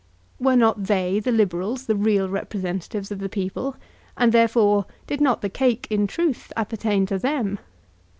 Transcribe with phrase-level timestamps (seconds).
[0.39, 3.75] Were not they, the Liberals, the real representatives of the people,
[4.17, 7.59] and, therefore, did not the cake in truth appertain to them?